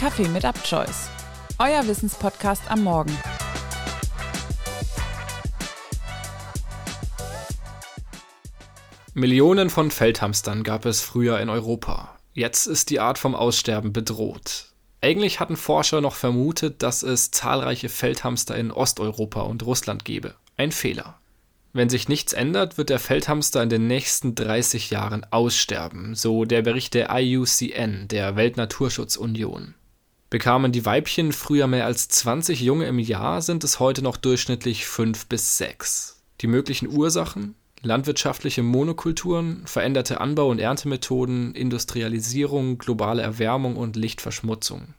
[0.00, 1.10] Kaffee mit Upchoice.
[1.58, 3.14] Euer Wissenspodcast am Morgen.
[9.12, 12.16] Millionen von Feldhamstern gab es früher in Europa.
[12.32, 14.72] Jetzt ist die Art vom Aussterben bedroht.
[15.02, 20.34] Eigentlich hatten Forscher noch vermutet, dass es zahlreiche Feldhamster in Osteuropa und Russland gebe.
[20.56, 21.18] Ein Fehler.
[21.74, 26.62] Wenn sich nichts ändert, wird der Feldhamster in den nächsten 30 Jahren aussterben, so der
[26.62, 29.74] Bericht der IUCN, der Weltnaturschutzunion.
[30.30, 34.86] Bekamen die Weibchen früher mehr als 20 Junge im Jahr, sind es heute noch durchschnittlich
[34.86, 36.22] 5 bis 6.
[36.40, 37.56] Die möglichen Ursachen?
[37.82, 44.94] Landwirtschaftliche Monokulturen, veränderte Anbau- und Erntemethoden, Industrialisierung, globale Erwärmung und Lichtverschmutzung.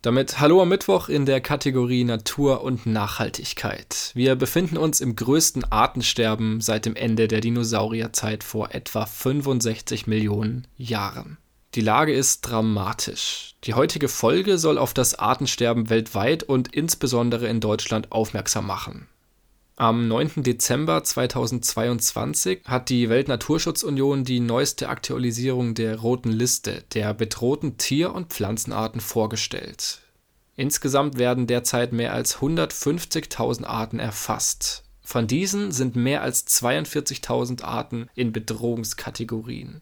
[0.00, 4.12] Damit hallo am Mittwoch in der Kategorie Natur und Nachhaltigkeit.
[4.14, 10.66] Wir befinden uns im größten Artensterben seit dem Ende der Dinosaurierzeit vor etwa 65 Millionen
[10.76, 11.36] Jahren.
[11.74, 13.56] Die Lage ist dramatisch.
[13.64, 19.08] Die heutige Folge soll auf das Artensterben weltweit und insbesondere in Deutschland aufmerksam machen.
[19.74, 20.44] Am 9.
[20.44, 28.28] Dezember 2022 hat die Weltnaturschutzunion die neueste Aktualisierung der Roten Liste der bedrohten Tier- und
[28.32, 29.98] Pflanzenarten vorgestellt.
[30.54, 34.84] Insgesamt werden derzeit mehr als 150.000 Arten erfasst.
[35.02, 39.80] Von diesen sind mehr als 42.000 Arten in Bedrohungskategorien.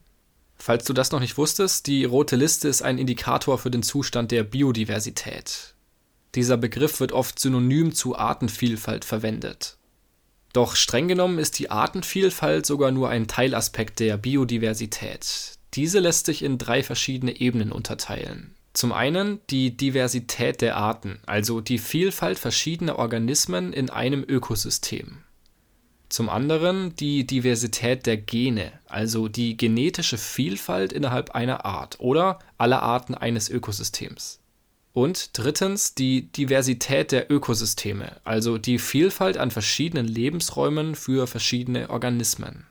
[0.64, 4.30] Falls du das noch nicht wusstest, die Rote Liste ist ein Indikator für den Zustand
[4.30, 5.74] der Biodiversität.
[6.36, 9.76] Dieser Begriff wird oft synonym zu Artenvielfalt verwendet.
[10.52, 15.58] Doch streng genommen ist die Artenvielfalt sogar nur ein Teilaspekt der Biodiversität.
[15.74, 18.54] Diese lässt sich in drei verschiedene Ebenen unterteilen.
[18.72, 25.24] Zum einen die Diversität der Arten, also die Vielfalt verschiedener Organismen in einem Ökosystem.
[26.12, 32.82] Zum anderen die Diversität der Gene, also die genetische Vielfalt innerhalb einer Art oder aller
[32.82, 34.38] Arten eines Ökosystems.
[34.92, 42.66] Und drittens die Diversität der Ökosysteme, also die Vielfalt an verschiedenen Lebensräumen für verschiedene Organismen.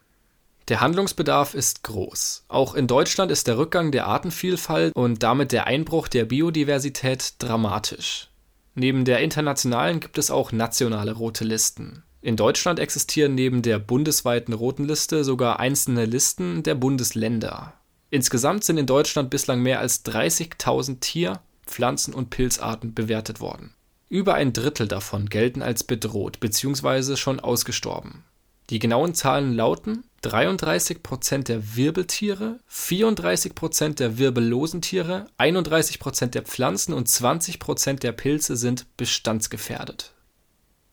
[0.68, 2.46] Der Handlungsbedarf ist groß.
[2.48, 8.31] Auch in Deutschland ist der Rückgang der Artenvielfalt und damit der Einbruch der Biodiversität dramatisch.
[8.76, 12.04] Neben der internationalen gibt es auch nationale rote Listen.
[12.22, 17.74] In Deutschland existieren neben der bundesweiten roten Liste sogar einzelne Listen der Bundesländer.
[18.12, 23.74] Insgesamt sind in Deutschland bislang mehr als 30.000 Tier Pflanzen- und Pilzarten bewertet worden.
[24.10, 27.16] Über ein Drittel davon gelten als bedroht bzw.
[27.16, 28.26] schon ausgestorben.
[28.70, 37.08] Die genauen Zahlen lauten 33% der Wirbeltiere, 34% der wirbellosen Tiere, 31% der Pflanzen und
[37.08, 40.14] 20% der Pilze sind bestandsgefährdet.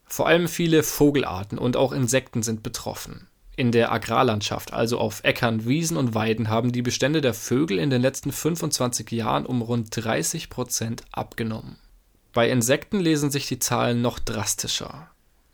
[0.06, 3.28] Vor allem viele Vogelarten und auch Insekten sind betroffen
[3.59, 7.91] in der Agrarlandschaft, also auf Äckern, Wiesen und Weiden, haben die Bestände der Vögel in
[7.91, 11.77] den letzten 25 Jahren um rund 30 Prozent abgenommen.
[12.33, 15.11] Bei Insekten lesen sich die Zahlen noch drastischer.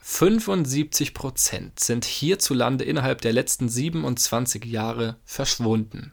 [0.07, 6.13] 75 Prozent sind hierzulande innerhalb der letzten 27 Jahre verschwunden.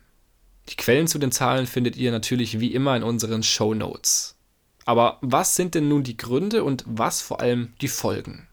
[0.69, 4.37] Die Quellen zu den Zahlen findet ihr natürlich wie immer in unseren Show Notes.
[4.85, 8.47] Aber was sind denn nun die Gründe und was vor allem die Folgen?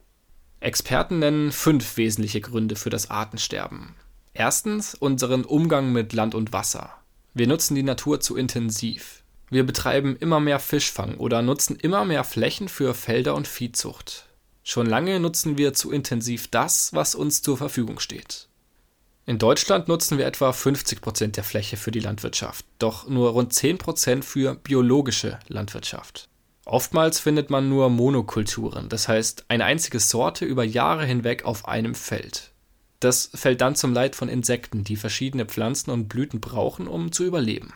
[0.58, 3.94] Experten nennen fünf wesentliche Gründe für das Artensterben.
[4.34, 6.90] Erstens unseren Umgang mit Land und Wasser.
[7.32, 9.22] Wir nutzen die Natur zu intensiv.
[9.50, 14.27] Wir betreiben immer mehr Fischfang oder nutzen immer mehr Flächen für Felder und Viehzucht.
[14.70, 18.48] Schon lange nutzen wir zu intensiv das, was uns zur Verfügung steht.
[19.24, 23.54] In Deutschland nutzen wir etwa 50 Prozent der Fläche für die Landwirtschaft, doch nur rund
[23.54, 26.28] 10 Prozent für biologische Landwirtschaft.
[26.66, 31.94] Oftmals findet man nur Monokulturen, das heißt eine einzige Sorte über Jahre hinweg auf einem
[31.94, 32.52] Feld.
[33.00, 37.24] Das fällt dann zum Leid von Insekten, die verschiedene Pflanzen und Blüten brauchen, um zu
[37.24, 37.72] überleben.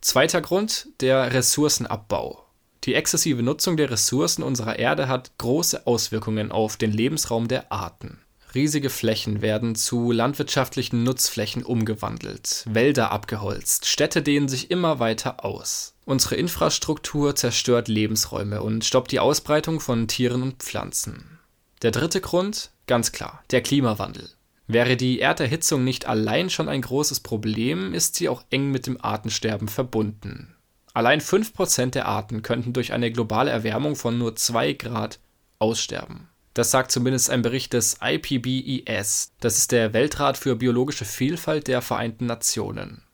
[0.00, 2.47] Zweiter Grund, der Ressourcenabbau.
[2.88, 8.18] Die exzessive Nutzung der Ressourcen unserer Erde hat große Auswirkungen auf den Lebensraum der Arten.
[8.54, 15.96] Riesige Flächen werden zu landwirtschaftlichen Nutzflächen umgewandelt, Wälder abgeholzt, Städte dehnen sich immer weiter aus.
[16.06, 21.38] Unsere Infrastruktur zerstört Lebensräume und stoppt die Ausbreitung von Tieren und Pflanzen.
[21.82, 24.30] Der dritte Grund, ganz klar, der Klimawandel.
[24.66, 28.98] Wäre die Erderhitzung nicht allein schon ein großes Problem, ist sie auch eng mit dem
[28.98, 30.54] Artensterben verbunden.
[30.98, 35.20] Allein 5% der Arten könnten durch eine globale Erwärmung von nur 2 Grad
[35.60, 36.28] aussterben.
[36.54, 39.30] Das sagt zumindest ein Bericht des IPBES.
[39.38, 43.04] Das ist der Weltrat für biologische Vielfalt der Vereinten Nationen.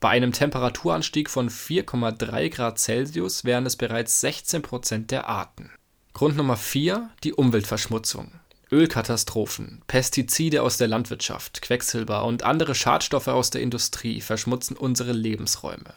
[0.00, 5.70] Bei einem Temperaturanstieg von 4,3 Grad Celsius wären es bereits 16 Prozent der Arten.
[6.14, 8.32] Grund Nummer 4, die Umweltverschmutzung.
[8.72, 15.94] Ölkatastrophen, Pestizide aus der Landwirtschaft, Quecksilber und andere Schadstoffe aus der Industrie verschmutzen unsere Lebensräume.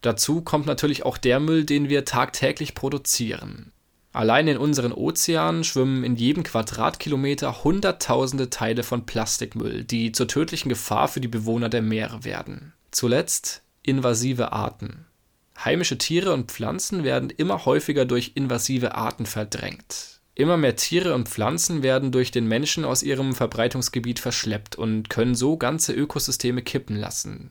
[0.00, 3.72] Dazu kommt natürlich auch der Müll, den wir tagtäglich produzieren.
[4.12, 10.68] Allein in unseren Ozeanen schwimmen in jedem Quadratkilometer Hunderttausende Teile von Plastikmüll, die zur tödlichen
[10.68, 12.72] Gefahr für die Bewohner der Meere werden.
[12.90, 15.06] Zuletzt invasive Arten.
[15.64, 20.20] Heimische Tiere und Pflanzen werden immer häufiger durch invasive Arten verdrängt.
[20.34, 25.34] Immer mehr Tiere und Pflanzen werden durch den Menschen aus ihrem Verbreitungsgebiet verschleppt und können
[25.34, 27.50] so ganze Ökosysteme kippen lassen.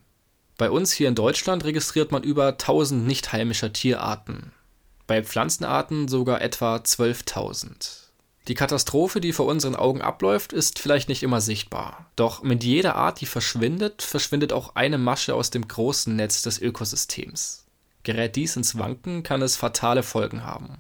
[0.60, 4.52] Bei uns hier in Deutschland registriert man über 1000 nicht heimischer Tierarten
[5.10, 8.10] bei Pflanzenarten sogar etwa 12.000.
[8.48, 12.12] Die Katastrophe, die vor unseren Augen abläuft, ist vielleicht nicht immer sichtbar.
[12.16, 16.60] Doch mit jeder Art, die verschwindet, verschwindet auch eine Masche aus dem großen Netz des
[16.60, 17.66] Ökosystems.
[18.04, 20.78] Gerät dies ins Wanken, kann es fatale Folgen haben.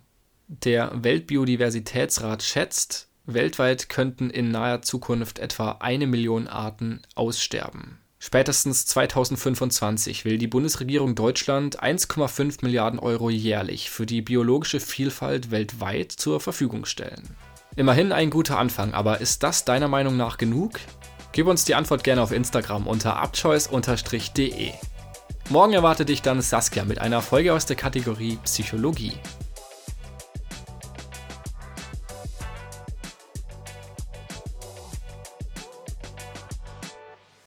[0.48, 7.98] Der Weltbiodiversitätsrat schätzt, weltweit könnten in naher Zukunft etwa eine Million Arten aussterben.
[8.22, 16.12] Spätestens 2025 will die Bundesregierung Deutschland 1,5 Milliarden Euro jährlich für die biologische Vielfalt weltweit
[16.12, 17.24] zur Verfügung stellen.
[17.78, 20.82] Immerhin ein guter Anfang, aber ist das deiner Meinung nach genug?
[21.32, 24.74] Gib uns die Antwort gerne auf Instagram unter abchoice-de.
[25.50, 29.14] Morgen erwartet dich dann Saskia mit einer Folge aus der Kategorie Psychologie.